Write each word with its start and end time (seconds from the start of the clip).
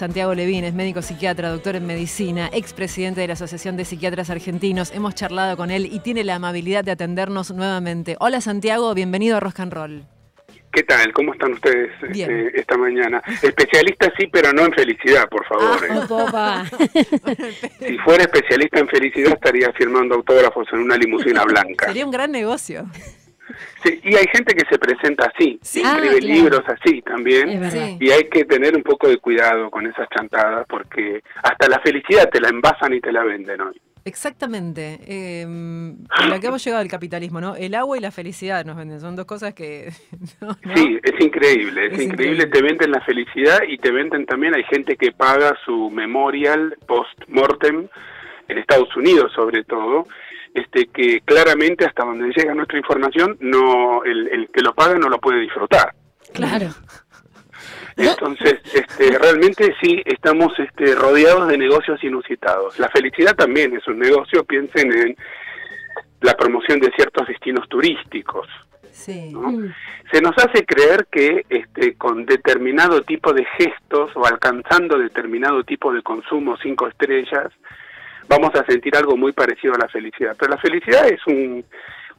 Santiago 0.00 0.34
Levín, 0.34 0.64
es 0.64 0.72
médico 0.72 1.02
psiquiatra, 1.02 1.50
doctor 1.50 1.76
en 1.76 1.86
medicina, 1.86 2.48
expresidente 2.54 3.20
de 3.20 3.26
la 3.26 3.34
Asociación 3.34 3.76
de 3.76 3.84
Psiquiatras 3.84 4.30
Argentinos. 4.30 4.92
Hemos 4.94 5.14
charlado 5.14 5.58
con 5.58 5.70
él 5.70 5.84
y 5.84 6.00
tiene 6.00 6.24
la 6.24 6.36
amabilidad 6.36 6.82
de 6.82 6.92
atendernos 6.92 7.50
nuevamente. 7.50 8.16
Hola 8.18 8.40
Santiago, 8.40 8.94
bienvenido 8.94 9.36
a 9.36 9.40
Rock 9.40 9.60
and 9.60 9.74
Roll. 9.74 10.06
¿Qué 10.72 10.84
tal? 10.84 11.12
¿Cómo 11.12 11.34
están 11.34 11.52
ustedes 11.52 11.90
este, 12.02 12.58
esta 12.58 12.78
mañana? 12.78 13.20
Especialista 13.42 14.10
sí, 14.16 14.26
pero 14.32 14.54
no 14.54 14.64
en 14.64 14.72
felicidad, 14.72 15.28
por 15.28 15.44
favor. 15.44 15.78
Ah, 16.32 16.64
¿eh? 16.94 17.04
si 17.86 17.98
fuera 17.98 18.22
especialista 18.22 18.80
en 18.80 18.88
felicidad 18.88 19.34
estaría 19.34 19.70
firmando 19.72 20.14
autógrafos 20.14 20.66
en 20.72 20.78
una 20.78 20.96
limusina 20.96 21.44
blanca. 21.44 21.88
Sería 21.88 22.06
un 22.06 22.10
gran 22.10 22.32
negocio. 22.32 22.86
Sí, 23.82 24.00
y 24.02 24.14
hay 24.14 24.26
gente 24.32 24.54
que 24.54 24.66
se 24.68 24.78
presenta 24.78 25.30
así, 25.34 25.58
escribe 25.62 26.16
ah, 26.16 26.20
libros 26.20 26.62
así 26.66 27.02
también, 27.02 27.62
y 28.00 28.10
hay 28.10 28.28
que 28.28 28.44
tener 28.44 28.76
un 28.76 28.82
poco 28.82 29.08
de 29.08 29.18
cuidado 29.18 29.70
con 29.70 29.86
esas 29.86 30.08
chantadas 30.08 30.66
porque 30.68 31.22
hasta 31.42 31.68
la 31.68 31.80
felicidad 31.80 32.28
te 32.30 32.40
la 32.40 32.48
envasan 32.48 32.92
y 32.94 33.00
te 33.00 33.12
la 33.12 33.24
venden 33.24 33.60
hoy. 33.60 33.80
Exactamente. 34.04 34.98
Eh, 35.06 35.46
la 36.28 36.40
que 36.40 36.46
hemos 36.46 36.64
llegado 36.64 36.80
al 36.80 36.88
capitalismo, 36.88 37.40
¿no? 37.40 37.54
El 37.54 37.74
agua 37.74 37.98
y 37.98 38.00
la 38.00 38.10
felicidad 38.10 38.64
nos 38.64 38.76
venden. 38.76 38.98
Son 39.00 39.14
dos 39.14 39.26
cosas 39.26 39.54
que. 39.54 39.90
Sí, 40.74 40.98
es 41.02 41.20
increíble. 41.20 41.88
Es, 41.92 42.00
increíble. 42.00 42.46
Te 42.46 42.62
venden 42.62 42.92
la 42.92 43.00
felicidad 43.02 43.60
y 43.68 43.78
te 43.78 43.90
venden 43.90 44.26
también. 44.26 44.54
Hay 44.54 44.64
gente 44.64 44.96
que 44.96 45.12
paga 45.12 45.54
su 45.64 45.90
memorial 45.90 46.76
post-mortem, 46.86 47.88
en 48.48 48.58
Estados 48.58 48.94
Unidos 48.96 49.32
sobre 49.34 49.64
todo, 49.64 50.06
este 50.54 50.86
que 50.86 51.20
claramente 51.24 51.84
hasta 51.84 52.04
donde 52.04 52.32
llega 52.34 52.54
nuestra 52.54 52.78
información, 52.78 53.36
no 53.40 54.04
el, 54.04 54.28
el 54.28 54.48
que 54.50 54.62
lo 54.62 54.74
paga 54.74 54.98
no 54.98 55.08
lo 55.08 55.18
puede 55.18 55.40
disfrutar. 55.40 55.94
Claro. 56.32 56.68
Entonces, 57.96 58.60
este, 58.72 59.18
realmente 59.18 59.74
sí 59.80 60.02
estamos 60.04 60.58
este, 60.58 60.94
rodeados 60.94 61.48
de 61.48 61.58
negocios 61.58 62.02
inusitados. 62.02 62.78
La 62.78 62.88
felicidad 62.88 63.34
también 63.34 63.76
es 63.76 63.86
un 63.88 63.98
negocio, 63.98 64.44
piensen 64.44 64.92
en 64.92 65.16
la 66.20 66.34
promoción 66.34 66.80
de 66.80 66.90
ciertos 66.92 67.28
destinos 67.28 67.68
turísticos. 67.68 68.46
Sí. 68.90 69.32
Mm. 69.34 69.72
Se 70.12 70.20
nos 70.20 70.36
hace 70.38 70.64
creer 70.64 71.06
que 71.10 71.44
este, 71.48 71.94
con 71.94 72.26
determinado 72.26 73.02
tipo 73.02 73.32
de 73.32 73.44
gestos 73.58 74.10
o 74.14 74.26
alcanzando 74.26 74.98
determinado 74.98 75.62
tipo 75.64 75.92
de 75.92 76.02
consumo 76.02 76.56
cinco 76.62 76.88
estrellas, 76.88 77.52
vamos 78.30 78.54
a 78.54 78.64
sentir 78.64 78.96
algo 78.96 79.16
muy 79.16 79.32
parecido 79.32 79.74
a 79.74 79.78
la 79.78 79.88
felicidad. 79.88 80.36
Pero 80.38 80.52
la 80.52 80.58
felicidad 80.58 81.06
es 81.08 81.20
un 81.26 81.64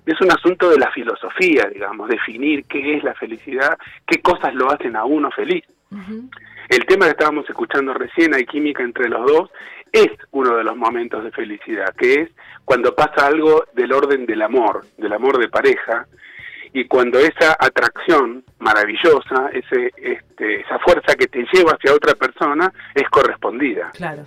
es 0.03 0.19
un 0.19 0.31
asunto 0.31 0.69
de 0.69 0.79
la 0.79 0.91
filosofía, 0.91 1.69
digamos, 1.71 2.09
definir 2.09 2.65
qué 2.65 2.97
es 2.97 3.03
la 3.03 3.13
felicidad, 3.13 3.77
qué 4.07 4.19
cosas 4.19 4.53
lo 4.55 4.71
hacen 4.71 4.95
a 4.95 5.05
uno 5.05 5.29
feliz. 5.29 5.63
El 6.69 6.85
tema 6.87 7.05
que 7.05 7.11
estábamos 7.11 7.47
escuchando 7.47 7.93
recién, 7.93 8.33
hay 8.33 8.45
química 8.45 8.81
entre 8.81 9.09
los 9.09 9.25
dos, 9.27 9.51
es 9.91 10.09
uno 10.31 10.55
de 10.57 10.63
los 10.63 10.75
momentos 10.75 11.23
de 11.23 11.31
felicidad, 11.31 11.93
que 11.95 12.13
es 12.21 12.29
cuando 12.65 12.95
pasa 12.95 13.27
algo 13.27 13.65
del 13.73 13.93
orden 13.93 14.25
del 14.25 14.41
amor, 14.41 14.85
del 14.97 15.13
amor 15.13 15.37
de 15.37 15.49
pareja, 15.49 16.07
y 16.73 16.85
cuando 16.85 17.19
esa 17.19 17.55
atracción 17.59 18.43
maravillosa, 18.57 19.51
ese, 19.53 19.91
este, 19.97 20.61
esa 20.61 20.79
fuerza 20.79 21.15
que 21.15 21.27
te 21.27 21.45
lleva 21.53 21.73
hacia 21.73 21.93
otra 21.93 22.15
persona, 22.15 22.73
es 22.95 23.07
correspondida. 23.09 23.91
Claro. 23.93 24.23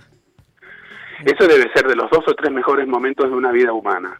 Eso 1.23 1.47
debe 1.47 1.71
ser 1.73 1.87
de 1.87 1.95
los 1.95 2.09
dos 2.09 2.23
o 2.27 2.33
tres 2.33 2.51
mejores 2.51 2.87
momentos 2.87 3.29
de 3.29 3.35
una 3.35 3.51
vida 3.51 3.71
humana. 3.73 4.19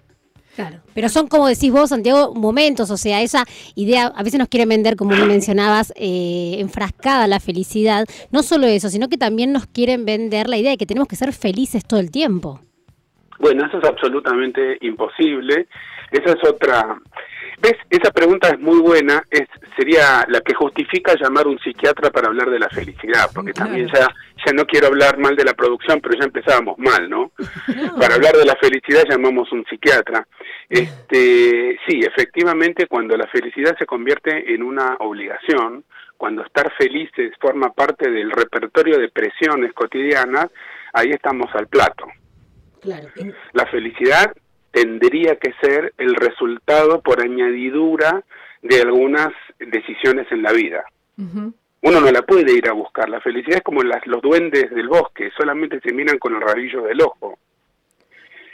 Claro, 0.55 0.77
pero 0.93 1.09
son 1.09 1.27
como 1.27 1.47
decís 1.47 1.69
vos, 1.69 1.89
Santiago, 1.89 2.33
momentos, 2.33 2.89
o 2.89 2.95
sea, 2.95 3.21
esa 3.21 3.43
idea, 3.75 4.05
a 4.15 4.23
veces 4.23 4.39
nos 4.39 4.47
quieren 4.47 4.69
vender, 4.69 4.95
como 4.95 5.13
mencionabas, 5.13 5.91
eh, 5.97 6.55
enfrascada 6.59 7.27
la 7.27 7.41
felicidad. 7.41 8.05
No 8.31 8.41
solo 8.41 8.65
eso, 8.65 8.87
sino 8.87 9.09
que 9.09 9.17
también 9.17 9.51
nos 9.51 9.67
quieren 9.67 10.05
vender 10.05 10.47
la 10.47 10.57
idea 10.57 10.71
de 10.71 10.77
que 10.77 10.85
tenemos 10.85 11.09
que 11.09 11.17
ser 11.17 11.33
felices 11.33 11.85
todo 11.85 11.99
el 11.99 12.09
tiempo. 12.09 12.61
Bueno, 13.39 13.65
eso 13.65 13.79
es 13.79 13.83
absolutamente 13.83 14.77
imposible. 14.81 15.67
Esa 16.11 16.31
es 16.31 16.49
otra, 16.49 17.01
¿Ves? 17.61 17.75
Esa 17.89 18.11
pregunta 18.11 18.49
es 18.49 18.59
muy 18.59 18.79
buena, 18.79 19.23
es 19.29 19.47
sería 19.75 20.25
la 20.27 20.41
que 20.41 20.53
justifica 20.53 21.15
llamar 21.19 21.47
un 21.47 21.59
psiquiatra 21.59 22.09
para 22.09 22.27
hablar 22.27 22.49
de 22.49 22.59
la 22.59 22.69
felicidad, 22.69 23.29
porque 23.33 23.53
también 23.53 23.87
ya, 23.93 24.07
ya 24.45 24.53
no 24.53 24.65
quiero 24.65 24.87
hablar 24.87 25.17
mal 25.17 25.35
de 25.35 25.43
la 25.43 25.53
producción, 25.53 25.99
pero 26.01 26.15
ya 26.17 26.25
empezábamos 26.25 26.77
mal, 26.77 27.09
¿no? 27.09 27.31
Para 27.99 28.15
hablar 28.15 28.35
de 28.35 28.45
la 28.45 28.55
felicidad 28.55 29.03
llamamos 29.09 29.51
un 29.51 29.65
psiquiatra. 29.65 30.27
Este, 30.69 31.77
sí, 31.87 31.99
efectivamente, 32.01 32.87
cuando 32.87 33.15
la 33.17 33.27
felicidad 33.27 33.77
se 33.77 33.85
convierte 33.85 34.53
en 34.53 34.63
una 34.63 34.95
obligación, 34.99 35.83
cuando 36.17 36.43
estar 36.43 36.71
felices 36.77 37.33
forma 37.39 37.73
parte 37.73 38.09
del 38.09 38.31
repertorio 38.31 38.97
de 38.97 39.09
presiones 39.09 39.73
cotidianas, 39.73 40.47
ahí 40.93 41.09
estamos 41.11 41.53
al 41.53 41.67
plato. 41.67 42.07
Claro. 42.81 43.09
La 43.53 43.65
felicidad 43.65 44.31
tendría 44.75 45.37
que 45.37 45.53
ser 45.61 45.93
el 45.97 46.15
resultado 46.15 46.99
por 46.99 47.21
añadidura 47.21 48.25
de 48.61 48.81
algunas 48.81 49.29
decisiones 49.57 50.29
en 50.31 50.43
la 50.43 50.51
vida. 50.51 50.83
Uno 51.17 52.01
no 52.01 52.11
la 52.11 52.23
puede 52.23 52.51
ir 52.51 52.67
a 52.67 52.73
buscar. 52.73 53.07
La 53.07 53.21
felicidad 53.21 53.59
es 53.59 53.63
como 53.63 53.83
las, 53.83 54.05
los 54.05 54.21
duendes 54.21 54.69
del 54.71 54.89
bosque, 54.89 55.31
solamente 55.37 55.79
se 55.79 55.93
miran 55.93 56.17
con 56.17 56.35
el 56.35 56.41
rabillo 56.41 56.81
del 56.81 57.01
ojo. 57.01 57.39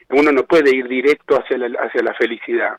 Uno 0.09 0.31
no 0.31 0.43
puede 0.43 0.75
ir 0.75 0.87
directo 0.87 1.39
hacia 1.39 1.57
la, 1.57 1.79
hacia 1.79 2.03
la 2.03 2.13
felicidad. 2.13 2.77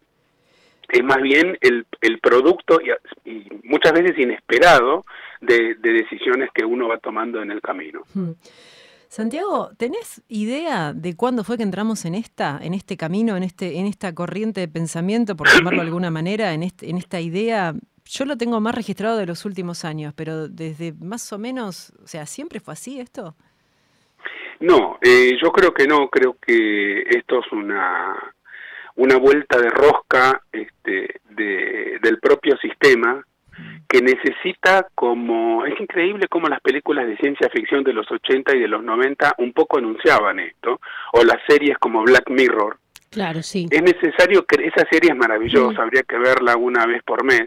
Es 0.88 1.02
más 1.02 1.20
bien 1.20 1.58
el, 1.62 1.84
el 2.00 2.20
producto, 2.20 2.78
y, 3.24 3.48
muchas 3.64 3.92
veces 3.92 4.16
inesperado, 4.16 5.04
de, 5.40 5.74
decisiones 5.80 6.50
que 6.54 6.64
uno 6.64 6.86
va 6.86 6.98
tomando 6.98 7.42
en 7.42 7.50
el 7.50 7.60
camino. 7.60 8.02
Santiago, 9.12 9.68
¿tenés 9.76 10.22
idea 10.28 10.94
de 10.94 11.14
cuándo 11.14 11.44
fue 11.44 11.58
que 11.58 11.62
entramos 11.62 12.06
en 12.06 12.14
esta, 12.14 12.58
en 12.62 12.72
este 12.72 12.96
camino, 12.96 13.36
en 13.36 13.42
este, 13.42 13.78
en 13.78 13.84
esta 13.84 14.14
corriente 14.14 14.60
de 14.62 14.68
pensamiento, 14.68 15.36
por 15.36 15.48
llamarlo 15.48 15.82
de 15.82 15.88
alguna 15.88 16.10
manera, 16.10 16.54
en, 16.54 16.62
en 16.62 16.96
esta 16.96 17.20
idea? 17.20 17.74
Yo 18.06 18.24
lo 18.24 18.38
tengo 18.38 18.58
más 18.62 18.74
registrado 18.74 19.18
de 19.18 19.26
los 19.26 19.44
últimos 19.44 19.84
años, 19.84 20.14
pero 20.16 20.48
desde 20.48 20.94
más 20.94 21.30
o 21.30 21.38
menos, 21.38 21.92
o 22.02 22.06
sea, 22.06 22.24
¿siempre 22.24 22.58
fue 22.58 22.72
así 22.72 23.00
esto? 23.00 23.36
No, 24.60 24.96
eh, 25.02 25.32
yo 25.42 25.52
creo 25.52 25.74
que 25.74 25.86
no, 25.86 26.08
creo 26.08 26.38
que 26.40 27.02
esto 27.02 27.40
es 27.40 27.52
una, 27.52 28.34
una 28.96 29.18
vuelta 29.18 29.58
de 29.58 29.68
rosca 29.68 30.40
este, 30.50 31.20
de, 31.28 31.98
del 32.02 32.18
propio 32.18 32.56
sistema 32.56 33.22
que 33.92 34.00
necesita 34.00 34.88
como 34.94 35.66
es 35.66 35.78
increíble 35.78 36.26
como 36.26 36.48
las 36.48 36.62
películas 36.62 37.06
de 37.06 37.18
ciencia 37.18 37.50
ficción 37.50 37.84
de 37.84 37.92
los 37.92 38.10
80 38.10 38.56
y 38.56 38.60
de 38.60 38.68
los 38.68 38.82
90 38.82 39.34
un 39.36 39.52
poco 39.52 39.76
anunciaban 39.76 40.38
esto 40.38 40.80
o 41.12 41.22
las 41.22 41.36
series 41.46 41.76
como 41.76 42.02
Black 42.02 42.30
Mirror 42.30 42.78
Claro, 43.10 43.42
sí. 43.42 43.66
Es 43.70 43.82
necesario 43.82 44.46
que 44.46 44.64
esa 44.64 44.88
serie 44.90 45.10
es 45.10 45.16
maravillosa, 45.16 45.82
habría 45.82 46.02
que 46.02 46.16
verla 46.16 46.56
una 46.56 46.86
vez 46.86 47.02
por 47.02 47.22
mes. 47.24 47.44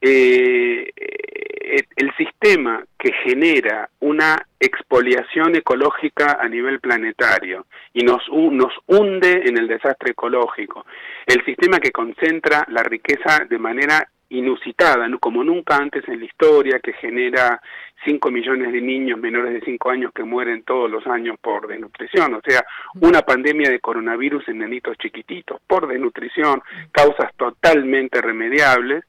Eh, 0.00 0.88
eh, 0.96 1.82
el 1.96 2.16
sistema 2.16 2.82
que 2.98 3.12
genera 3.22 3.90
una 4.00 4.46
expoliación 4.58 5.54
ecológica 5.54 6.38
a 6.40 6.48
nivel 6.48 6.80
planetario 6.80 7.66
y 7.92 8.04
nos, 8.04 8.22
nos 8.30 8.72
hunde 8.86 9.42
en 9.44 9.58
el 9.58 9.68
desastre 9.68 10.12
ecológico, 10.12 10.86
el 11.26 11.44
sistema 11.44 11.78
que 11.78 11.90
concentra 11.90 12.64
la 12.70 12.82
riqueza 12.82 13.44
de 13.50 13.58
manera 13.58 14.08
inusitada, 14.30 15.08
como 15.20 15.44
nunca 15.44 15.76
antes 15.76 16.06
en 16.08 16.18
la 16.18 16.24
historia, 16.24 16.80
que 16.80 16.92
genera 16.94 17.60
5 18.04 18.30
millones 18.30 18.72
de 18.72 18.80
niños 18.80 19.18
menores 19.18 19.52
de 19.52 19.60
5 19.60 19.90
años 19.90 20.12
que 20.12 20.24
mueren 20.24 20.62
todos 20.64 20.90
los 20.90 21.06
años 21.06 21.36
por 21.40 21.66
desnutrición, 21.66 22.34
o 22.34 22.40
sea, 22.44 22.64
una 23.00 23.22
pandemia 23.22 23.70
de 23.70 23.80
coronavirus 23.80 24.48
en 24.48 24.58
nenitos 24.58 24.96
chiquititos 24.98 25.60
por 25.66 25.86
desnutrición, 25.86 26.62
causas 26.92 27.34
totalmente 27.36 28.20
remediables, 28.20 29.04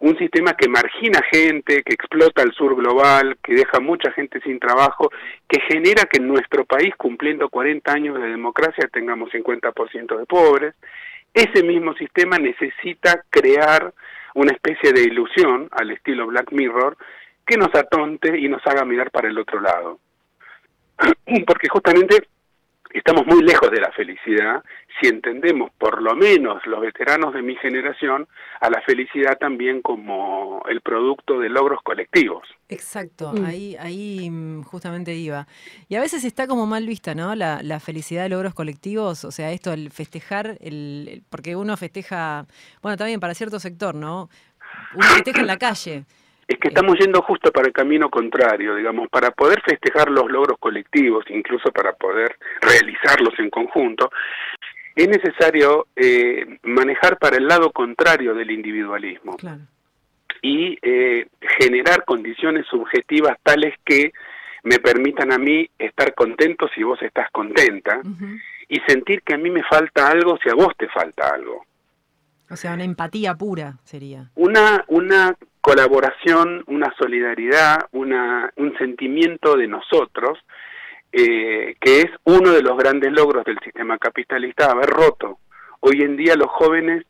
un 0.00 0.16
sistema 0.16 0.54
que 0.54 0.68
margina 0.68 1.20
gente, 1.30 1.82
que 1.82 1.94
explota 1.94 2.42
el 2.42 2.52
sur 2.52 2.76
global, 2.76 3.36
que 3.42 3.54
deja 3.54 3.80
mucha 3.80 4.12
gente 4.12 4.40
sin 4.40 4.60
trabajo, 4.60 5.10
que 5.48 5.60
genera 5.60 6.04
que 6.04 6.18
en 6.18 6.28
nuestro 6.28 6.64
país, 6.64 6.94
cumpliendo 6.96 7.48
40 7.48 7.92
años 7.92 8.20
de 8.20 8.28
democracia, 8.28 8.88
tengamos 8.92 9.30
50% 9.32 10.16
de 10.16 10.26
pobres. 10.26 10.74
Ese 11.34 11.64
mismo 11.64 11.94
sistema 11.94 12.38
necesita 12.38 13.24
crear 13.28 13.92
una 14.38 14.52
especie 14.52 14.92
de 14.92 15.02
ilusión 15.02 15.68
al 15.72 15.90
estilo 15.90 16.28
Black 16.28 16.52
Mirror 16.52 16.96
que 17.44 17.56
nos 17.56 17.74
atonte 17.74 18.38
y 18.38 18.48
nos 18.48 18.64
haga 18.66 18.84
mirar 18.84 19.10
para 19.10 19.28
el 19.28 19.36
otro 19.36 19.60
lado. 19.60 19.98
Porque 21.46 21.68
justamente 21.68 22.28
estamos 22.92 23.26
muy 23.26 23.42
lejos 23.42 23.70
de 23.70 23.80
la 23.80 23.92
felicidad 23.92 24.62
si 25.00 25.08
entendemos, 25.08 25.70
por 25.78 26.02
lo 26.02 26.14
menos 26.16 26.66
los 26.66 26.80
veteranos 26.80 27.32
de 27.32 27.42
mi 27.42 27.54
generación, 27.56 28.26
a 28.60 28.68
la 28.68 28.80
felicidad 28.82 29.38
también 29.38 29.80
como 29.80 30.62
el 30.68 30.80
producto 30.80 31.38
de 31.38 31.48
logros 31.48 31.80
colectivos. 31.82 32.48
Exacto, 32.68 33.32
mm. 33.32 33.44
ahí, 33.44 33.76
ahí 33.78 34.28
mm, 34.30 34.62
justamente 34.64 35.14
iba. 35.14 35.46
Y 35.88 35.94
a 35.94 36.00
veces 36.00 36.24
está 36.24 36.46
como 36.46 36.66
mal 36.66 36.86
vista, 36.86 37.14
¿no? 37.14 37.34
La, 37.34 37.80
felicidad 37.80 38.24
de 38.24 38.30
logros 38.30 38.54
colectivos, 38.54 39.24
o 39.24 39.30
sea, 39.30 39.52
esto, 39.52 39.72
el 39.72 39.90
festejar, 39.90 40.58
el, 40.60 41.22
porque 41.30 41.54
uno 41.54 41.76
festeja, 41.76 42.46
bueno, 42.82 42.96
también 42.96 43.20
para 43.20 43.34
cierto 43.34 43.60
sector, 43.60 43.94
¿no? 43.94 44.28
Uno 44.94 45.06
festeja 45.14 45.40
en 45.40 45.46
la 45.46 45.58
calle 45.58 46.04
es 46.48 46.58
que 46.58 46.68
estamos 46.68 46.98
yendo 46.98 47.20
justo 47.20 47.52
para 47.52 47.66
el 47.66 47.74
camino 47.74 48.08
contrario, 48.08 48.74
digamos, 48.74 49.08
para 49.10 49.30
poder 49.32 49.60
festejar 49.60 50.10
los 50.10 50.30
logros 50.30 50.56
colectivos, 50.58 51.24
incluso 51.28 51.70
para 51.70 51.92
poder 51.92 52.36
realizarlos 52.62 53.38
en 53.38 53.50
conjunto, 53.50 54.10
es 54.96 55.06
necesario 55.08 55.86
eh, 55.94 56.58
manejar 56.62 57.18
para 57.18 57.36
el 57.36 57.46
lado 57.46 57.70
contrario 57.70 58.34
del 58.34 58.50
individualismo 58.50 59.36
y 60.40 60.78
eh, 60.80 61.26
generar 61.58 62.04
condiciones 62.06 62.66
subjetivas 62.66 63.36
tales 63.42 63.74
que 63.84 64.12
me 64.64 64.78
permitan 64.78 65.32
a 65.32 65.38
mí 65.38 65.68
estar 65.78 66.14
contento 66.14 66.68
si 66.74 66.82
vos 66.82 67.00
estás 67.02 67.30
contenta 67.30 68.00
y 68.68 68.80
sentir 68.88 69.22
que 69.22 69.34
a 69.34 69.38
mí 69.38 69.50
me 69.50 69.62
falta 69.64 70.08
algo 70.08 70.38
si 70.42 70.48
a 70.48 70.54
vos 70.54 70.72
te 70.76 70.88
falta 70.88 71.28
algo. 71.28 71.64
O 72.50 72.56
sea, 72.56 72.72
una 72.72 72.84
empatía 72.84 73.34
pura 73.34 73.76
sería. 73.84 74.30
Una, 74.34 74.84
una 74.88 75.36
colaboración, 75.68 76.64
una 76.66 76.94
solidaridad, 76.98 77.88
una, 77.92 78.50
un 78.56 78.74
sentimiento 78.78 79.54
de 79.54 79.68
nosotros, 79.68 80.38
eh, 81.12 81.74
que 81.78 82.00
es 82.00 82.06
uno 82.24 82.52
de 82.52 82.62
los 82.62 82.74
grandes 82.78 83.12
logros 83.12 83.44
del 83.44 83.58
sistema 83.58 83.98
capitalista, 83.98 84.70
haber 84.70 84.88
roto. 84.88 85.40
Hoy 85.80 86.00
en 86.00 86.16
día 86.16 86.36
los 86.36 86.48
jóvenes, 86.48 87.04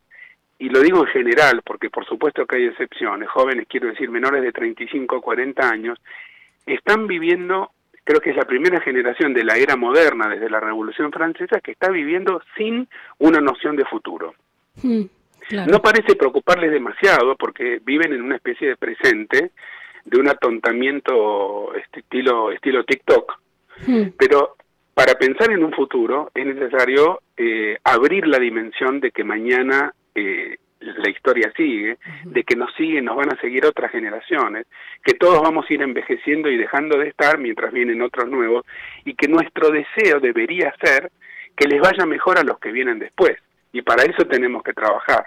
y 0.58 0.70
lo 0.70 0.80
digo 0.80 1.06
en 1.06 1.12
general, 1.12 1.62
porque 1.64 1.88
por 1.88 2.04
supuesto 2.04 2.46
que 2.46 2.56
hay 2.56 2.64
excepciones, 2.64 3.28
jóvenes, 3.28 3.68
quiero 3.68 3.90
decir, 3.90 4.10
menores 4.10 4.42
de 4.42 4.50
35 4.50 5.16
o 5.18 5.20
40 5.20 5.68
años, 5.68 5.96
están 6.66 7.06
viviendo, 7.06 7.70
creo 8.02 8.20
que 8.20 8.30
es 8.30 8.36
la 8.36 8.44
primera 8.44 8.80
generación 8.80 9.34
de 9.34 9.44
la 9.44 9.56
era 9.56 9.76
moderna, 9.76 10.28
desde 10.28 10.50
la 10.50 10.58
Revolución 10.58 11.12
Francesa, 11.12 11.60
que 11.60 11.70
está 11.70 11.90
viviendo 11.90 12.42
sin 12.56 12.88
una 13.18 13.40
noción 13.40 13.76
de 13.76 13.84
futuro. 13.84 14.34
No 15.50 15.80
parece 15.80 16.14
preocuparles 16.14 16.70
demasiado 16.70 17.36
porque 17.36 17.80
viven 17.84 18.12
en 18.12 18.22
una 18.22 18.36
especie 18.36 18.68
de 18.68 18.76
presente, 18.76 19.52
de 20.04 20.18
un 20.18 20.28
atontamiento 20.28 21.74
este, 21.74 22.00
estilo, 22.00 22.50
estilo 22.52 22.84
TikTok, 22.84 23.40
hmm. 23.86 24.02
pero 24.18 24.56
para 24.94 25.14
pensar 25.14 25.50
en 25.52 25.62
un 25.64 25.72
futuro 25.72 26.30
es 26.34 26.44
necesario 26.44 27.20
eh, 27.36 27.78
abrir 27.84 28.26
la 28.26 28.38
dimensión 28.38 29.00
de 29.00 29.10
que 29.10 29.24
mañana 29.24 29.94
eh, 30.14 30.56
la 30.80 31.10
historia 31.10 31.52
sigue, 31.56 31.98
de 32.24 32.44
que 32.44 32.56
nos 32.56 32.72
siguen, 32.74 33.04
nos 33.04 33.16
van 33.16 33.32
a 33.32 33.40
seguir 33.40 33.64
otras 33.66 33.90
generaciones, 33.90 34.66
que 35.04 35.14
todos 35.14 35.40
vamos 35.42 35.66
a 35.68 35.74
ir 35.74 35.82
envejeciendo 35.82 36.48
y 36.48 36.56
dejando 36.56 36.98
de 36.98 37.08
estar 37.08 37.38
mientras 37.38 37.72
vienen 37.72 38.02
otros 38.02 38.28
nuevos, 38.28 38.64
y 39.04 39.14
que 39.14 39.28
nuestro 39.28 39.70
deseo 39.70 40.20
debería 40.20 40.74
ser 40.82 41.10
que 41.56 41.66
les 41.66 41.80
vaya 41.80 42.06
mejor 42.06 42.38
a 42.38 42.44
los 42.44 42.58
que 42.58 42.70
vienen 42.70 42.98
después. 42.98 43.36
Y 43.72 43.82
para 43.82 44.04
eso 44.04 44.24
tenemos 44.26 44.62
que 44.62 44.72
trabajar. 44.72 45.26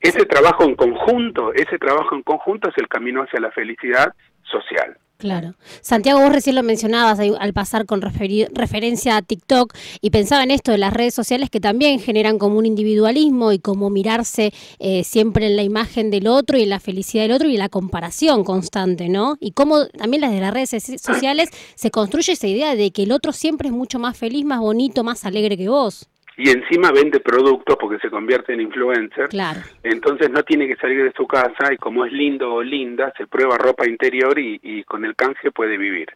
Ese 0.00 0.26
trabajo 0.26 0.64
en 0.64 0.74
conjunto, 0.74 1.52
ese 1.54 1.78
trabajo 1.78 2.14
en 2.14 2.22
conjunto 2.22 2.68
es 2.68 2.76
el 2.78 2.88
camino 2.88 3.22
hacia 3.22 3.40
la 3.40 3.50
felicidad 3.50 4.12
social. 4.42 4.96
Claro. 5.20 5.54
Santiago, 5.82 6.20
vos 6.20 6.32
recién 6.32 6.56
lo 6.56 6.62
mencionabas 6.62 7.18
al 7.18 7.52
pasar 7.52 7.84
con 7.84 8.00
referencia 8.00 9.18
a 9.18 9.22
TikTok 9.22 9.74
y 10.00 10.08
pensaba 10.08 10.42
en 10.42 10.50
esto 10.50 10.72
de 10.72 10.78
las 10.78 10.94
redes 10.94 11.12
sociales 11.12 11.50
que 11.50 11.60
también 11.60 12.00
generan 12.00 12.38
como 12.38 12.56
un 12.56 12.64
individualismo 12.64 13.52
y 13.52 13.58
como 13.58 13.90
mirarse 13.90 14.54
eh, 14.78 15.04
siempre 15.04 15.46
en 15.46 15.56
la 15.56 15.62
imagen 15.62 16.10
del 16.10 16.26
otro 16.26 16.56
y 16.56 16.62
en 16.62 16.70
la 16.70 16.80
felicidad 16.80 17.24
del 17.24 17.32
otro 17.32 17.50
y 17.50 17.58
la 17.58 17.68
comparación 17.68 18.44
constante, 18.44 19.10
¿no? 19.10 19.36
Y 19.40 19.52
cómo 19.52 19.86
también 19.88 20.22
las 20.22 20.32
de 20.32 20.40
las 20.40 20.54
redes 20.54 20.70
sociales 20.98 21.50
se 21.74 21.90
construye 21.90 22.32
esa 22.32 22.46
idea 22.46 22.74
de 22.74 22.90
que 22.90 23.02
el 23.02 23.12
otro 23.12 23.32
siempre 23.32 23.68
es 23.68 23.74
mucho 23.74 23.98
más 23.98 24.16
feliz, 24.16 24.46
más 24.46 24.60
bonito, 24.60 25.04
más 25.04 25.26
alegre 25.26 25.58
que 25.58 25.68
vos 25.68 26.08
y 26.40 26.48
encima 26.48 26.90
vende 26.90 27.20
productos 27.20 27.76
porque 27.78 27.98
se 27.98 28.08
convierte 28.08 28.54
en 28.54 28.62
influencer. 28.62 29.28
Claro. 29.28 29.60
Entonces 29.82 30.30
no 30.30 30.42
tiene 30.42 30.66
que 30.66 30.76
salir 30.76 31.04
de 31.04 31.12
su 31.12 31.26
casa 31.26 31.70
y 31.70 31.76
como 31.76 32.06
es 32.06 32.12
lindo 32.12 32.54
o 32.54 32.62
linda, 32.62 33.12
se 33.18 33.26
prueba 33.26 33.58
ropa 33.58 33.86
interior 33.86 34.38
y, 34.38 34.58
y 34.62 34.82
con 34.84 35.04
el 35.04 35.14
canje 35.14 35.50
puede 35.50 35.76
vivir. 35.76 36.08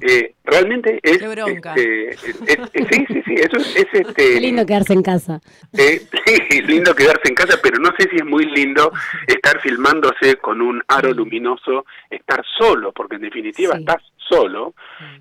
Eh, 0.00 0.34
realmente 0.44 0.98
es, 1.02 1.22
este, 1.22 2.16
sí, 2.16 3.06
sí, 3.08 3.22
sí, 3.24 3.34
eso 3.34 3.56
es, 3.56 3.86
este, 3.92 4.40
lindo 4.40 4.66
quedarse 4.66 4.92
en 4.92 5.02
casa. 5.02 5.40
Eh, 5.72 6.00
sí, 6.26 6.62
lindo 6.66 6.94
quedarse 6.94 7.28
en 7.28 7.34
casa, 7.34 7.58
pero 7.62 7.78
no 7.78 7.90
sé 7.98 8.08
si 8.10 8.16
es 8.16 8.24
muy 8.24 8.46
lindo 8.46 8.92
estar 9.26 9.60
filmándose 9.60 10.36
con 10.36 10.60
un 10.60 10.82
aro 10.88 11.12
luminoso, 11.12 11.86
estar 12.08 12.44
solo, 12.58 12.92
porque 12.92 13.16
en 13.16 13.22
definitiva 13.22 13.76
estás 13.76 14.02
solo, 14.16 14.74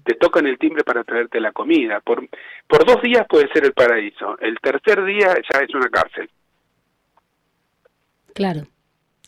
te 0.04 0.16
tocan 0.16 0.46
el 0.48 0.58
timbre 0.58 0.84
para 0.84 1.04
traerte 1.04 1.40
la 1.40 1.52
comida. 1.52 2.00
Por, 2.00 2.28
por 2.68 2.86
dos 2.86 3.02
días 3.02 3.26
puede 3.28 3.52
ser 3.52 3.66
el 3.66 3.74
paraíso, 3.74 4.38
el 4.40 4.60
tercer 4.60 5.04
día 5.06 5.36
ya 5.52 5.60
es 5.60 5.74
una 5.74 5.90
cárcel. 5.90 6.30
Claro. 8.34 8.62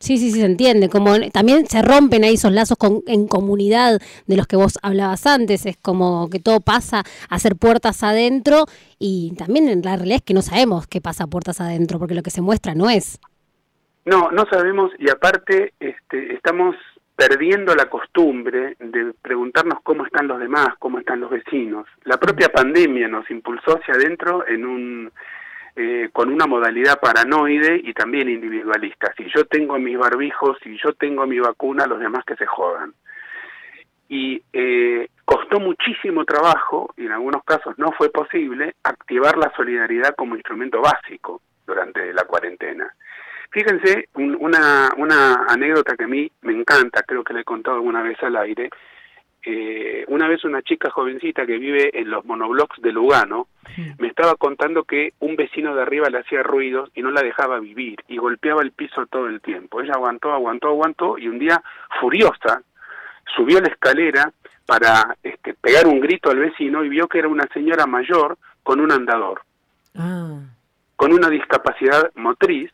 Sí, 0.01 0.18
sí, 0.18 0.31
sí, 0.31 0.39
se 0.39 0.45
entiende. 0.48 0.89
Como 0.89 1.13
también 1.31 1.68
se 1.68 1.83
rompen 1.83 2.24
ahí 2.24 2.33
esos 2.33 2.51
lazos 2.51 2.75
con, 2.75 3.03
en 3.06 3.27
comunidad 3.27 4.01
de 4.25 4.36
los 4.36 4.48
que 4.48 4.56
vos 4.56 4.80
hablabas 4.81 5.27
antes. 5.27 5.68
Es 5.68 5.77
como 5.77 6.27
que 6.31 6.39
todo 6.39 6.59
pasa 6.59 7.03
a 7.30 7.38
ser 7.38 7.56
puertas 7.56 8.01
adentro 8.01 8.65
y 8.98 9.36
también 9.38 9.69
en 9.69 9.83
la 9.83 9.95
realidad 9.98 10.18
es 10.18 10.24
que 10.24 10.33
no 10.33 10.42
sabemos 10.42 10.88
qué 10.88 11.01
pasa 11.01 11.27
puertas 11.27 11.62
adentro 11.62 12.00
porque 12.00 12.15
lo 12.15 12.24
que 12.24 12.31
se 12.31 12.42
muestra 12.42 12.74
no 12.74 12.89
es. 12.89 13.19
No, 14.06 14.31
no 14.31 14.45
sabemos 14.50 14.92
y 14.98 15.12
aparte 15.12 15.74
este, 15.80 16.33
estamos 16.33 16.75
perdiendo 17.15 17.75
la 17.75 17.86
costumbre 17.86 18.75
de 18.80 19.13
preguntarnos 19.21 19.81
cómo 19.83 20.03
están 20.07 20.27
los 20.27 20.39
demás, 20.39 20.69
cómo 20.80 20.98
están 20.98 21.19
los 21.19 21.30
vecinos. 21.30 21.86
La 22.06 22.18
propia 22.18 22.50
pandemia 22.50 23.07
nos 23.07 23.30
impulsó 23.30 23.77
hacia 23.77 23.94
adentro 23.94 24.48
en 24.48 24.65
un 24.65 25.12
eh, 25.75 26.09
con 26.12 26.29
una 26.29 26.47
modalidad 26.47 27.00
paranoide 27.00 27.79
y 27.83 27.94
también 27.94 28.29
individualista. 28.29 29.13
Si 29.15 29.25
yo 29.33 29.45
tengo 29.45 29.77
mis 29.79 29.97
barbijos, 29.97 30.57
si 30.63 30.77
yo 30.77 30.94
tengo 30.94 31.25
mi 31.25 31.39
vacuna, 31.39 31.88
los 31.88 32.00
demás 32.00 32.25
que 32.25 32.35
se 32.35 32.45
jodan. 32.45 32.94
Y 34.09 34.41
eh, 34.51 35.07
costó 35.23 35.59
muchísimo 35.59 36.25
trabajo, 36.25 36.94
y 36.97 37.06
en 37.06 37.13
algunos 37.13 37.44
casos 37.45 37.77
no 37.77 37.91
fue 37.94 38.09
posible, 38.09 38.75
activar 38.83 39.38
la 39.38 39.53
solidaridad 39.56 40.15
como 40.15 40.35
instrumento 40.35 40.81
básico 40.81 41.41
durante 41.65 42.13
la 42.13 42.25
cuarentena. 42.25 42.94
Fíjense 43.51 44.09
una, 44.15 44.89
una 44.97 45.45
anécdota 45.47 45.95
que 45.95 46.06
a 46.06 46.07
mí 46.07 46.29
me 46.41 46.53
encanta, 46.53 47.03
creo 47.03 47.24
que 47.24 47.33
le 47.33 47.41
he 47.41 47.45
contado 47.45 47.77
alguna 47.77 48.01
vez 48.01 48.21
al 48.24 48.35
aire, 48.38 48.69
eh, 49.43 50.05
una 50.07 50.27
vez 50.27 50.43
una 50.43 50.61
chica 50.61 50.89
jovencita 50.91 51.45
que 51.45 51.57
vive 51.57 51.89
en 51.99 52.09
los 52.09 52.25
monoblocks 52.25 52.81
de 52.81 52.91
Lugano 52.91 53.47
me 53.97 54.07
estaba 54.07 54.35
contando 54.35 54.83
que 54.83 55.13
un 55.19 55.35
vecino 55.35 55.73
de 55.73 55.81
arriba 55.81 56.09
le 56.09 56.19
hacía 56.19 56.43
ruidos 56.43 56.91
y 56.93 57.01
no 57.01 57.09
la 57.09 57.23
dejaba 57.23 57.59
vivir 57.59 58.03
y 58.07 58.17
golpeaba 58.17 58.61
el 58.61 58.71
piso 58.71 59.05
todo 59.05 59.27
el 59.27 59.39
tiempo. 59.41 59.81
Ella 59.81 59.93
aguantó, 59.95 60.31
aguantó, 60.31 60.67
aguantó 60.67 61.17
y 61.17 61.27
un 61.27 61.39
día 61.39 61.63
furiosa 61.99 62.61
subió 63.35 63.61
la 63.61 63.69
escalera 63.69 64.31
para 64.65 65.15
este, 65.23 65.53
pegar 65.53 65.88
un 65.88 65.99
grito 65.99 66.29
al 66.29 66.39
vecino 66.39 66.83
y 66.83 66.89
vio 66.89 67.07
que 67.07 67.19
era 67.19 67.27
una 67.27 67.48
señora 67.53 67.86
mayor 67.88 68.38
con 68.63 68.79
un 68.79 68.91
andador. 68.91 69.41
Ah 69.95 70.41
con 71.01 71.13
una 71.13 71.31
discapacidad 71.31 72.12
motriz 72.13 72.70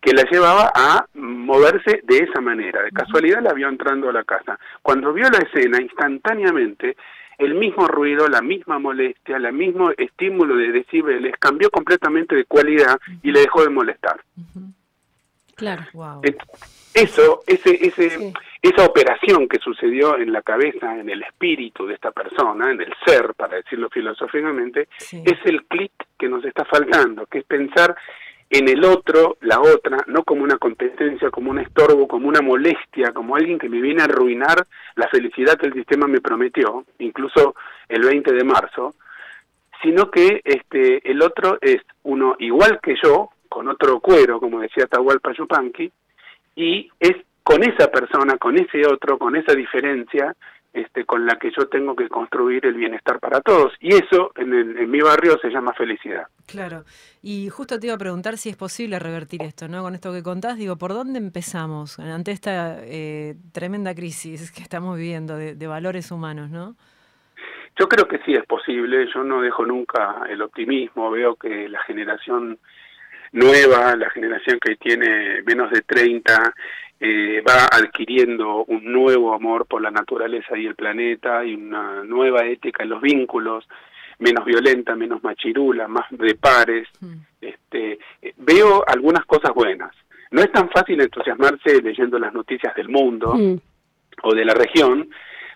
que 0.00 0.12
la 0.12 0.24
llevaba 0.24 0.72
a 0.74 1.06
moverse 1.14 2.00
de 2.02 2.18
esa 2.18 2.40
manera. 2.40 2.82
De 2.82 2.90
casualidad 2.90 3.40
la 3.42 3.52
vio 3.52 3.68
entrando 3.68 4.08
a 4.08 4.12
la 4.12 4.24
casa. 4.24 4.58
Cuando 4.82 5.12
vio 5.12 5.30
la 5.30 5.38
escena, 5.38 5.80
instantáneamente, 5.80 6.96
el 7.38 7.54
mismo 7.54 7.86
ruido, 7.86 8.26
la 8.26 8.42
misma 8.42 8.80
molestia, 8.80 9.36
el 9.36 9.52
mismo 9.52 9.92
estímulo 9.96 10.56
de 10.56 10.72
decibeles 10.72 11.36
cambió 11.38 11.70
completamente 11.70 12.34
de 12.34 12.44
cualidad 12.44 12.98
y 13.22 13.30
le 13.30 13.42
dejó 13.42 13.62
de 13.62 13.70
molestar. 13.70 14.20
Claro. 15.54 15.84
Wow. 15.92 16.22
Eso, 17.00 17.42
ese, 17.46 17.86
ese, 17.86 18.32
esa 18.60 18.84
operación 18.84 19.48
que 19.48 19.58
sucedió 19.58 20.18
en 20.18 20.32
la 20.32 20.42
cabeza, 20.42 20.98
en 20.98 21.08
el 21.08 21.22
espíritu 21.22 21.86
de 21.86 21.94
esta 21.94 22.10
persona, 22.10 22.70
en 22.70 22.82
el 22.82 22.92
ser, 23.06 23.32
para 23.34 23.56
decirlo 23.56 23.88
filosóficamente, 23.88 24.88
es 25.10 25.38
el 25.44 25.64
clic 25.64 25.92
que 26.18 26.28
nos 26.28 26.44
está 26.44 26.66
faltando, 26.66 27.24
que 27.26 27.38
es 27.38 27.44
pensar 27.44 27.96
en 28.50 28.68
el 28.68 28.84
otro, 28.84 29.38
la 29.40 29.60
otra, 29.60 30.04
no 30.08 30.24
como 30.24 30.42
una 30.42 30.58
competencia, 30.58 31.30
como 31.30 31.50
un 31.50 31.60
estorbo, 31.60 32.06
como 32.06 32.28
una 32.28 32.42
molestia, 32.42 33.12
como 33.12 33.34
alguien 33.34 33.58
que 33.58 33.68
me 33.68 33.80
viene 33.80 34.02
a 34.02 34.06
arruinar 34.06 34.66
la 34.96 35.08
felicidad 35.08 35.56
que 35.56 35.68
el 35.68 35.72
sistema 35.72 36.06
me 36.06 36.20
prometió, 36.20 36.84
incluso 36.98 37.54
el 37.88 38.02
20 38.02 38.32
de 38.32 38.44
marzo, 38.44 38.94
sino 39.82 40.10
que 40.10 40.42
este 40.44 41.08
el 41.10 41.22
otro 41.22 41.58
es 41.62 41.80
uno 42.02 42.36
igual 42.40 42.80
que 42.82 42.96
yo, 43.02 43.30
con 43.48 43.68
otro 43.68 44.00
cuero, 44.00 44.38
como 44.38 44.60
decía 44.60 44.86
Tahualpa 44.86 45.32
Yupanqui, 45.32 45.90
y 46.60 46.90
es 46.98 47.16
con 47.42 47.62
esa 47.62 47.90
persona, 47.90 48.36
con 48.36 48.56
ese 48.56 48.86
otro, 48.86 49.18
con 49.18 49.34
esa 49.34 49.54
diferencia, 49.54 50.36
este, 50.72 51.04
con 51.04 51.26
la 51.26 51.36
que 51.36 51.50
yo 51.56 51.66
tengo 51.68 51.96
que 51.96 52.08
construir 52.08 52.64
el 52.66 52.74
bienestar 52.74 53.18
para 53.18 53.40
todos. 53.40 53.72
Y 53.80 53.94
eso 53.94 54.30
en, 54.36 54.52
en, 54.52 54.90
mi 54.90 55.00
barrio 55.00 55.36
se 55.40 55.48
llama 55.48 55.72
felicidad. 55.72 56.26
Claro. 56.46 56.84
Y 57.22 57.48
justo 57.48 57.80
te 57.80 57.86
iba 57.86 57.96
a 57.96 57.98
preguntar 57.98 58.36
si 58.36 58.50
es 58.50 58.56
posible 58.56 58.98
revertir 58.98 59.42
esto, 59.42 59.68
¿no? 59.68 59.82
Con 59.82 59.94
esto 59.94 60.12
que 60.12 60.22
contás, 60.22 60.58
digo, 60.58 60.76
¿por 60.76 60.92
dónde 60.92 61.18
empezamos 61.18 61.98
ante 61.98 62.30
esta 62.30 62.76
eh, 62.82 63.34
tremenda 63.52 63.94
crisis 63.94 64.52
que 64.52 64.62
estamos 64.62 64.96
viviendo 64.96 65.36
de, 65.36 65.54
de 65.54 65.66
valores 65.66 66.12
humanos, 66.12 66.50
¿no? 66.50 66.76
Yo 67.78 67.88
creo 67.88 68.06
que 68.06 68.18
sí 68.18 68.34
es 68.34 68.44
posible. 68.44 69.08
Yo 69.12 69.24
no 69.24 69.40
dejo 69.40 69.64
nunca 69.64 70.24
el 70.28 70.42
optimismo. 70.42 71.10
Veo 71.10 71.34
que 71.36 71.68
la 71.68 71.82
generación 71.84 72.58
nueva, 73.32 73.94
la 73.96 74.10
generación 74.10 74.58
que 74.60 74.76
tiene 74.76 75.42
menos 75.42 75.70
de 75.70 75.82
30, 75.82 76.54
eh, 77.02 77.42
va 77.48 77.64
adquiriendo 77.64 78.64
un 78.64 78.84
nuevo 78.92 79.34
amor 79.34 79.66
por 79.66 79.80
la 79.80 79.90
naturaleza 79.90 80.56
y 80.58 80.66
el 80.66 80.74
planeta 80.74 81.44
y 81.44 81.54
una 81.54 82.04
nueva 82.04 82.44
ética 82.44 82.82
en 82.82 82.90
los 82.90 83.00
vínculos, 83.00 83.66
menos 84.18 84.44
violenta, 84.44 84.94
menos 84.94 85.22
machirula, 85.22 85.88
más 85.88 86.06
de 86.10 86.34
pares. 86.34 86.88
Mm. 87.00 87.14
Este, 87.40 87.98
veo 88.36 88.84
algunas 88.86 89.24
cosas 89.24 89.54
buenas. 89.54 89.92
No 90.30 90.42
es 90.42 90.52
tan 90.52 90.68
fácil 90.70 91.00
entusiasmarse 91.00 91.80
leyendo 91.82 92.18
las 92.18 92.34
noticias 92.34 92.74
del 92.74 92.88
mundo 92.88 93.34
mm. 93.34 93.58
o 94.24 94.34
de 94.34 94.44
la 94.44 94.54
región, 94.54 95.08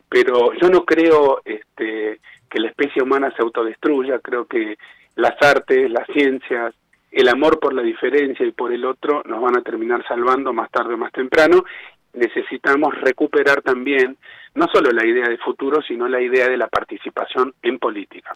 pero 0.09 0.52
yo 0.54 0.69
no 0.71 0.85
creo 0.85 1.43
este, 1.45 2.21
que 2.49 2.61
la 2.61 2.69
especie 2.69 3.02
humana 3.02 3.33
se 3.37 3.43
autodestruya, 3.43 4.19
creo 4.21 4.47
que 4.47 4.78
las 5.16 5.35
artes, 5.43 5.90
las 5.90 6.07
ciencias, 6.09 6.75
el 7.14 7.28
amor 7.28 7.61
por 7.61 7.73
la 7.73 7.83
diferencia 7.83 8.44
y 8.44 8.50
por 8.50 8.73
el 8.73 8.85
otro 8.85 9.23
nos 9.25 9.40
van 9.40 9.56
a 9.56 9.62
terminar 9.62 10.04
salvando 10.06 10.52
más 10.52 10.68
tarde 10.71 10.94
o 10.94 10.99
más 10.99 11.12
temprano. 11.12 11.64
Necesitamos 12.12 12.92
recuperar 13.00 13.62
también 13.62 14.16
no 14.54 14.66
solo 14.73 14.90
la 14.90 15.06
idea 15.06 15.28
de 15.28 15.38
futuro, 15.38 15.80
sino 15.83 16.09
la 16.09 16.21
idea 16.21 16.49
de 16.49 16.56
la 16.56 16.66
participación 16.66 17.54
en 17.62 17.78
política. 17.78 18.33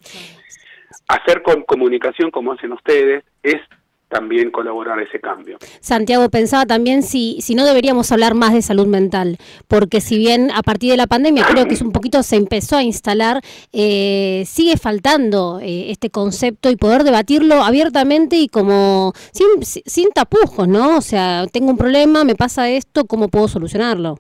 Hacer 1.08 1.42
con 1.42 1.62
comunicación 1.62 2.30
como 2.30 2.52
hacen 2.52 2.73
ustedes 2.73 3.25
es 3.42 3.61
también 4.08 4.50
colaborar 4.50 5.00
ese 5.00 5.20
cambio. 5.20 5.58
Santiago, 5.80 6.28
pensaba 6.30 6.66
también 6.66 7.02
si, 7.02 7.38
si 7.40 7.54
no 7.54 7.64
deberíamos 7.64 8.10
hablar 8.10 8.34
más 8.34 8.52
de 8.52 8.62
salud 8.62 8.86
mental, 8.86 9.38
porque 9.68 10.00
si 10.00 10.18
bien 10.18 10.50
a 10.50 10.62
partir 10.62 10.90
de 10.90 10.96
la 10.96 11.06
pandemia 11.06 11.46
creo 11.46 11.66
que 11.66 11.74
es 11.74 11.82
un 11.82 11.92
poquito 11.92 12.22
se 12.22 12.36
empezó 12.36 12.76
a 12.76 12.82
instalar, 12.82 13.42
eh, 13.72 14.44
sigue 14.46 14.76
faltando 14.76 15.60
eh, 15.60 15.90
este 15.90 16.10
concepto 16.10 16.70
y 16.70 16.76
poder 16.76 17.04
debatirlo 17.04 17.62
abiertamente 17.62 18.36
y 18.36 18.48
como 18.48 19.12
sin, 19.32 19.62
sin 19.62 20.10
tapujos, 20.10 20.66
¿no? 20.68 20.96
O 20.96 21.02
sea, 21.02 21.46
tengo 21.52 21.70
un 21.70 21.76
problema, 21.76 22.24
me 22.24 22.34
pasa 22.34 22.68
esto, 22.70 23.04
¿cómo 23.04 23.28
puedo 23.28 23.48
solucionarlo? 23.48 24.18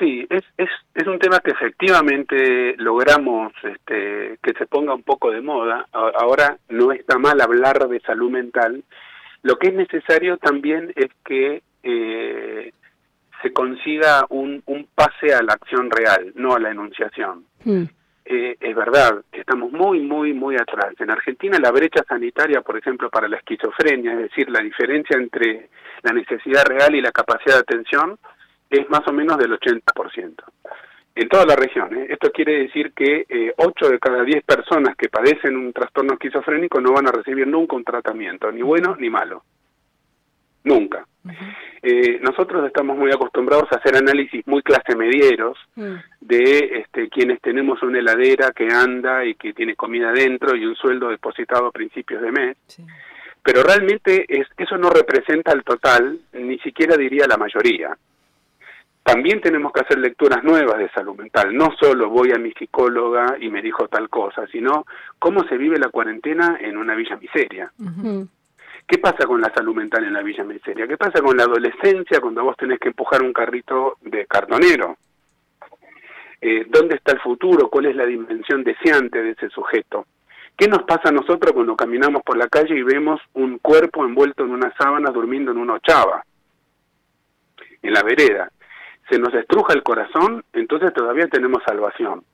Sí, 0.00 0.26
es, 0.30 0.42
es, 0.56 0.70
es 0.94 1.06
un 1.06 1.18
tema 1.18 1.40
que 1.40 1.50
efectivamente 1.50 2.74
logramos 2.78 3.52
este, 3.62 4.38
que 4.42 4.52
se 4.58 4.66
ponga 4.66 4.94
un 4.94 5.02
poco 5.02 5.30
de 5.30 5.42
moda. 5.42 5.86
Ahora 5.92 6.56
no 6.70 6.90
está 6.90 7.18
mal 7.18 7.38
hablar 7.42 7.86
de 7.86 8.00
salud 8.00 8.30
mental. 8.30 8.82
Lo 9.42 9.58
que 9.58 9.68
es 9.68 9.74
necesario 9.74 10.38
también 10.38 10.90
es 10.96 11.10
que 11.22 11.62
eh, 11.82 12.72
se 13.42 13.52
consiga 13.52 14.24
un, 14.30 14.62
un 14.64 14.88
pase 14.94 15.34
a 15.34 15.42
la 15.42 15.52
acción 15.52 15.90
real, 15.90 16.32
no 16.34 16.54
a 16.54 16.58
la 16.60 16.70
enunciación. 16.70 17.44
Mm. 17.64 17.82
Eh, 18.24 18.56
es 18.58 18.74
verdad 18.74 19.22
que 19.30 19.40
estamos 19.40 19.70
muy, 19.70 20.00
muy, 20.00 20.32
muy 20.32 20.56
atrás. 20.56 20.94
En 20.98 21.10
Argentina 21.10 21.58
la 21.58 21.72
brecha 21.72 22.02
sanitaria, 22.08 22.62
por 22.62 22.78
ejemplo, 22.78 23.10
para 23.10 23.28
la 23.28 23.36
esquizofrenia, 23.36 24.12
es 24.12 24.30
decir, 24.30 24.48
la 24.48 24.60
diferencia 24.60 25.18
entre 25.18 25.68
la 26.02 26.12
necesidad 26.12 26.64
real 26.64 26.94
y 26.94 27.02
la 27.02 27.12
capacidad 27.12 27.56
de 27.56 27.60
atención, 27.60 28.18
es 28.70 28.88
más 28.88 29.06
o 29.06 29.12
menos 29.12 29.36
del 29.36 29.52
80%. 29.52 30.34
En 31.12 31.28
toda 31.28 31.44
la 31.44 31.56
región. 31.56 31.94
¿eh? 31.96 32.06
Esto 32.08 32.30
quiere 32.30 32.62
decir 32.62 32.92
que 32.92 33.26
eh, 33.28 33.52
8 33.56 33.90
de 33.90 33.98
cada 33.98 34.22
10 34.22 34.44
personas 34.44 34.96
que 34.96 35.08
padecen 35.08 35.56
un 35.56 35.72
trastorno 35.72 36.14
esquizofrénico 36.14 36.80
no 36.80 36.92
van 36.92 37.08
a 37.08 37.12
recibir 37.12 37.46
nunca 37.46 37.76
un 37.76 37.84
tratamiento, 37.84 38.50
ni 38.52 38.62
bueno 38.62 38.96
ni 38.98 39.10
malo. 39.10 39.42
Nunca. 40.62 41.04
eh, 41.82 42.20
nosotros 42.22 42.66
estamos 42.66 42.96
muy 42.96 43.10
acostumbrados 43.10 43.70
a 43.72 43.76
hacer 43.76 43.96
análisis 43.96 44.46
muy 44.46 44.62
clase 44.62 44.94
medieros 44.94 45.58
mm. 45.74 45.94
de 46.20 46.58
este, 46.80 47.08
quienes 47.08 47.40
tenemos 47.40 47.82
una 47.82 47.98
heladera 47.98 48.52
que 48.52 48.68
anda 48.70 49.24
y 49.24 49.34
que 49.34 49.52
tiene 49.52 49.74
comida 49.74 50.12
dentro 50.12 50.54
y 50.54 50.64
un 50.64 50.76
sueldo 50.76 51.08
depositado 51.08 51.66
a 51.66 51.72
principios 51.72 52.22
de 52.22 52.30
mes. 52.30 52.56
Pero 53.42 53.62
realmente 53.62 54.26
es, 54.28 54.46
eso 54.56 54.78
no 54.78 54.90
representa 54.90 55.52
el 55.52 55.64
total, 55.64 56.20
ni 56.34 56.58
siquiera 56.60 56.96
diría 56.96 57.26
la 57.26 57.38
mayoría 57.38 57.96
también 59.02 59.40
tenemos 59.40 59.72
que 59.72 59.80
hacer 59.80 59.98
lecturas 59.98 60.44
nuevas 60.44 60.78
de 60.78 60.90
salud 60.90 61.16
mental. 61.16 61.54
No 61.54 61.70
solo 61.80 62.10
voy 62.10 62.32
a 62.32 62.38
mi 62.38 62.52
psicóloga 62.52 63.36
y 63.40 63.48
me 63.48 63.62
dijo 63.62 63.88
tal 63.88 64.08
cosa, 64.08 64.46
sino 64.48 64.86
cómo 65.18 65.42
se 65.44 65.56
vive 65.56 65.78
la 65.78 65.88
cuarentena 65.88 66.58
en 66.60 66.76
una 66.76 66.94
villa 66.94 67.16
miseria. 67.16 67.72
¿Qué 68.86 68.98
pasa 68.98 69.26
con 69.26 69.40
la 69.40 69.52
salud 69.54 69.74
mental 69.74 70.04
en 70.04 70.12
la 70.12 70.22
villa 70.22 70.44
miseria? 70.44 70.86
¿Qué 70.86 70.96
pasa 70.96 71.22
con 71.22 71.36
la 71.36 71.44
adolescencia 71.44 72.20
cuando 72.20 72.44
vos 72.44 72.56
tenés 72.56 72.78
que 72.78 72.88
empujar 72.88 73.22
un 73.22 73.32
carrito 73.32 73.96
de 74.02 74.26
cartonero? 74.26 74.96
Eh, 76.40 76.66
¿Dónde 76.68 76.96
está 76.96 77.12
el 77.12 77.20
futuro? 77.20 77.68
¿Cuál 77.68 77.86
es 77.86 77.96
la 77.96 78.06
dimensión 78.06 78.64
deseante 78.64 79.22
de 79.22 79.30
ese 79.30 79.48
sujeto? 79.50 80.06
¿Qué 80.56 80.68
nos 80.68 80.82
pasa 80.82 81.08
a 81.08 81.12
nosotros 81.12 81.52
cuando 81.52 81.74
caminamos 81.74 82.22
por 82.22 82.36
la 82.36 82.48
calle 82.48 82.76
y 82.76 82.82
vemos 82.82 83.20
un 83.34 83.58
cuerpo 83.58 84.04
envuelto 84.04 84.44
en 84.44 84.50
una 84.50 84.74
sábana 84.76 85.10
durmiendo 85.10 85.52
en 85.52 85.58
una 85.58 85.74
ochava? 85.74 86.24
En 87.82 87.92
la 87.94 88.02
vereda 88.02 88.50
se 89.10 89.18
nos 89.18 89.34
estruja 89.34 89.74
el 89.74 89.82
corazón, 89.82 90.44
entonces 90.52 90.94
todavía 90.94 91.26
tenemos 91.26 91.62
salvación. 91.64 92.24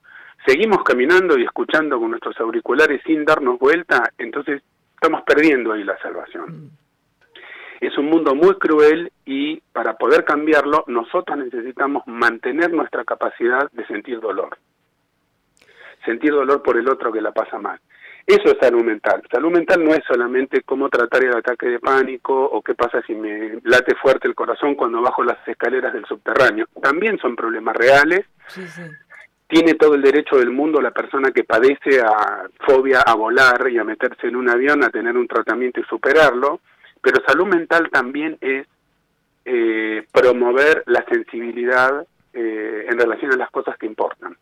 Seguimos 0.45 0.83
caminando 0.83 1.37
y 1.37 1.43
escuchando 1.43 1.99
con 1.99 2.11
nuestros 2.11 2.39
auriculares 2.39 3.01
sin 3.05 3.25
darnos 3.25 3.57
vuelta, 3.59 4.11
entonces 4.17 4.61
estamos 4.93 5.23
perdiendo 5.23 5.73
ahí 5.73 5.83
la 5.83 5.97
salvación. 5.97 6.45
Mm. 6.45 6.69
Es 7.81 7.97
un 7.97 8.05
mundo 8.05 8.33
muy 8.33 8.55
cruel 8.55 9.11
y 9.25 9.59
para 9.71 9.97
poder 9.97 10.23
cambiarlo 10.23 10.83
nosotros 10.87 11.37
necesitamos 11.37 12.03
mantener 12.07 12.71
nuestra 12.71 13.03
capacidad 13.03 13.69
de 13.71 13.85
sentir 13.87 14.19
dolor. 14.19 14.57
Sentir 16.05 16.31
dolor 16.31 16.63
por 16.63 16.77
el 16.77 16.87
otro 16.89 17.11
que 17.11 17.21
la 17.21 17.31
pasa 17.31 17.59
mal. 17.59 17.79
Eso 18.27 18.49
es 18.49 18.57
salud 18.59 18.83
mental. 18.83 19.23
Salud 19.31 19.51
mental 19.51 19.81
no 19.85 19.93
es 19.93 20.03
solamente 20.05 20.61
cómo 20.63 20.89
tratar 20.89 21.23
el 21.23 21.33
ataque 21.33 21.67
de 21.67 21.79
pánico 21.79 22.33
o 22.33 22.61
qué 22.61 22.75
pasa 22.75 23.01
si 23.07 23.15
me 23.15 23.61
late 23.63 23.95
fuerte 23.95 24.27
el 24.27 24.35
corazón 24.35 24.75
cuando 24.75 25.01
bajo 25.01 25.23
las 25.23 25.37
escaleras 25.47 25.93
del 25.93 26.03
subterráneo. 26.03 26.67
También 26.81 27.17
son 27.19 27.37
problemas 27.37 27.77
reales. 27.77 28.25
Tiene 29.47 29.75
todo 29.75 29.95
el 29.95 30.01
derecho 30.01 30.35
del 30.35 30.51
mundo 30.51 30.81
la 30.81 30.91
persona 30.91 31.31
que 31.31 31.45
padece 31.45 32.01
a 32.01 32.49
fobia 32.65 32.99
a 32.99 33.15
volar 33.15 33.65
y 33.69 33.77
a 33.77 33.85
meterse 33.85 34.27
en 34.27 34.35
un 34.35 34.49
avión, 34.49 34.83
a 34.83 34.89
tener 34.89 35.15
un 35.15 35.29
tratamiento 35.29 35.79
y 35.79 35.85
superarlo. 35.85 36.59
Pero 37.01 37.23
salud 37.25 37.47
mental 37.47 37.89
también 37.89 38.37
es 38.41 38.67
eh, 39.45 40.05
promover 40.11 40.83
la 40.87 41.05
sensibilidad 41.05 42.05
eh, 42.33 42.87
en 42.89 42.99
relación 42.99 43.31
a 43.31 43.37
las 43.37 43.49
cosas 43.51 43.77
que 43.77 43.85
importan. 43.85 44.35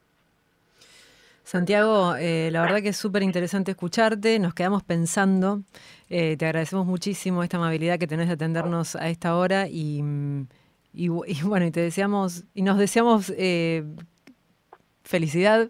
Santiago, 1.46 2.16
eh, 2.16 2.50
la 2.52 2.62
verdad 2.64 2.82
que 2.82 2.90
es 2.90 2.98
súper 2.98 3.22
interesante 3.22 3.70
escucharte, 3.70 4.40
nos 4.40 4.56
quedamos 4.56 4.82
pensando, 4.82 5.62
eh, 6.10 6.36
te 6.38 6.46
agradecemos 6.48 6.88
muchísimo 6.88 7.44
esta 7.44 7.58
amabilidad 7.58 8.00
que 8.00 8.08
tenés 8.08 8.28
de 8.30 8.34
atendernos 8.34 8.96
a 8.96 9.10
esta 9.10 9.36
hora 9.38 9.68
y, 9.70 10.02
bueno, 11.44 11.68
y 11.68 11.72
te 11.72 11.82
deseamos, 11.82 12.46
y 12.56 12.64
nos 12.64 12.80
deseamos 12.80 13.32
eh, 13.38 13.84
felicidad. 15.04 15.70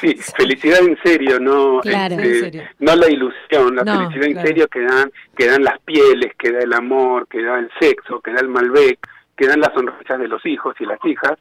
sí, 0.00 0.14
felicidad 0.34 0.78
en 0.80 0.96
serio, 1.04 1.38
no, 1.38 1.82
este, 1.82 2.66
no 2.78 2.96
la 2.96 3.10
ilusión, 3.10 3.76
la 3.76 3.84
felicidad 3.84 4.28
en 4.28 4.46
serio 4.46 4.68
que 4.68 4.80
dan, 4.80 5.12
que 5.36 5.46
dan 5.46 5.62
las 5.62 5.78
pieles, 5.80 6.32
que 6.38 6.52
da 6.52 6.60
el 6.60 6.72
amor, 6.72 7.28
que 7.28 7.42
da 7.42 7.58
el 7.58 7.68
sexo, 7.78 8.22
que 8.22 8.32
da 8.32 8.40
el 8.40 8.48
Malbec, 8.48 8.98
que 9.36 9.46
dan 9.46 9.60
las 9.60 9.74
sonrisas 9.74 10.18
de 10.18 10.28
los 10.28 10.44
hijos 10.46 10.74
y 10.80 10.86
las 10.86 11.04
hijas, 11.04 11.38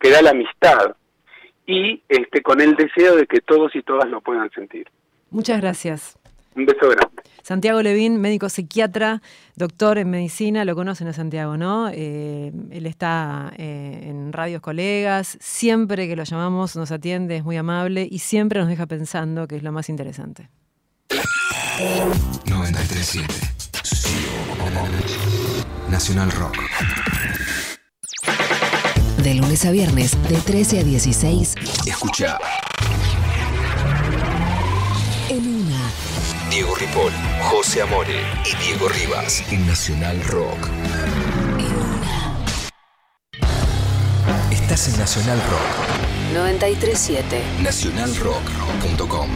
que 0.00 0.10
da 0.10 0.20
la 0.20 0.30
amistad 0.30 0.96
y 1.66 2.02
este, 2.08 2.42
con 2.42 2.60
el 2.60 2.76
deseo 2.76 3.16
de 3.16 3.26
que 3.26 3.40
todos 3.40 3.74
y 3.74 3.82
todas 3.82 4.08
lo 4.08 4.20
puedan 4.20 4.50
sentir. 4.50 4.88
Muchas 5.30 5.60
gracias. 5.60 6.18
Un 6.54 6.64
beso 6.64 6.88
grande. 6.88 7.22
Santiago 7.42 7.82
Levín, 7.82 8.20
médico 8.20 8.48
psiquiatra, 8.48 9.20
doctor 9.54 9.98
en 9.98 10.10
medicina, 10.10 10.64
lo 10.64 10.74
conocen 10.74 11.06
a 11.06 11.12
Santiago, 11.12 11.56
¿no? 11.56 11.88
Eh, 11.92 12.50
él 12.70 12.86
está 12.86 13.52
eh, 13.56 14.00
en 14.04 14.32
Radios 14.32 14.62
Colegas, 14.62 15.38
siempre 15.40 16.08
que 16.08 16.16
lo 16.16 16.24
llamamos 16.24 16.74
nos 16.74 16.90
atiende, 16.90 17.36
es 17.36 17.44
muy 17.44 17.56
amable 17.56 18.08
y 18.10 18.18
siempre 18.18 18.58
nos 18.58 18.68
deja 18.68 18.86
pensando, 18.86 19.46
que 19.46 19.56
es 19.56 19.62
lo 19.62 19.70
más 19.70 19.88
interesante. 19.88 20.48
937 22.46 23.32
Nacional 25.88 26.30
Rock 26.32 26.56
de 29.26 29.34
lunes 29.34 29.64
a 29.64 29.72
viernes, 29.72 30.12
de 30.28 30.36
13 30.36 30.78
a 30.78 30.84
16. 30.84 31.54
Escucha. 31.84 32.38
En 35.28 35.44
una. 35.44 35.90
Diego 36.48 36.76
Ripoll, 36.76 37.12
José 37.50 37.82
Amore 37.82 38.20
y 38.44 38.54
Diego 38.64 38.88
Rivas 38.88 39.42
en 39.50 39.66
Nacional 39.66 40.22
Rock. 40.26 40.68
En 41.58 41.74
una. 41.74 42.38
Estás 44.52 44.86
en 44.90 44.98
Nacional 45.00 45.42
Rock. 45.50 46.32
937. 46.32 47.42
Nacionalrock.com. 47.62 49.30